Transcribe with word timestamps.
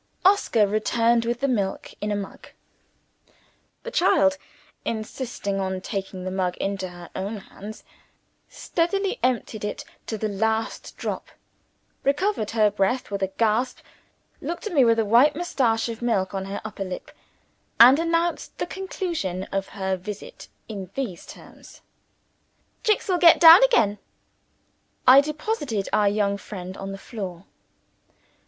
Oscar 0.25 0.65
returned 0.65 1.25
with 1.25 1.41
the 1.41 1.47
milk 1.47 1.93
in 2.01 2.11
a 2.11 2.15
mug. 2.15 2.47
The 3.83 3.91
child 3.91 4.39
insisting 4.83 5.59
on 5.59 5.79
taking 5.79 6.23
the 6.23 6.31
mug 6.31 6.57
into 6.57 6.87
her 6.89 7.11
own 7.15 7.37
hands 7.37 7.83
steadily 8.49 9.19
emptied 9.21 9.63
it 9.63 9.85
to 10.07 10.17
the 10.17 10.27
last 10.27 10.97
drop 10.97 11.27
recovered 12.03 12.49
her 12.49 12.71
breath 12.71 13.11
with 13.11 13.21
a 13.21 13.27
gasp 13.27 13.77
looked 14.41 14.65
at 14.65 14.73
me 14.73 14.83
with 14.83 14.97
a 14.97 15.05
white 15.05 15.35
mustache 15.35 15.87
of 15.87 16.01
milk 16.01 16.33
on 16.33 16.45
her 16.45 16.61
upper 16.65 16.83
lip 16.83 17.11
and 17.79 17.99
announced 17.99 18.57
the 18.57 18.65
conclusion 18.65 19.43
of 19.51 19.67
her 19.77 19.95
visit, 19.97 20.47
in 20.67 20.89
these 20.95 21.27
terms: 21.27 21.81
"Jicks 22.81 23.07
will 23.07 23.19
get 23.19 23.39
down 23.39 23.63
again." 23.63 23.99
I 25.07 25.21
deposited 25.21 25.89
our 25.93 26.09
young 26.09 26.37
friend 26.39 26.75
on 26.75 26.91
the 26.91 26.97
floor. 26.97 27.45